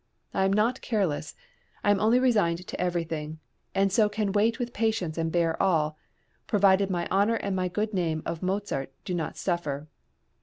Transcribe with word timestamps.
I 0.33 0.45
am 0.45 0.51
not 0.53 0.81
careless, 0.81 1.35
I 1.83 1.91
am 1.91 1.99
only 1.99 2.17
resigned 2.17 2.65
to 2.65 2.81
everything, 2.81 3.37
and 3.75 3.91
so 3.91 4.09
can 4.09 4.31
wait 4.31 4.57
with 4.57 4.73
patience 4.73 5.15
and 5.15 5.31
bear 5.31 5.61
all, 5.61 5.95
provided 6.47 6.89
my 6.89 7.07
honour 7.09 7.35
and 7.35 7.55
my 7.55 7.67
good 7.67 7.93
name 7.93 8.23
of 8.25 8.41
Mozart 8.41 8.91
do 9.05 9.13
not 9.13 9.37
suffer. 9.37 9.87